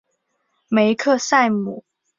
[0.67, 1.85] 梅克赛姆。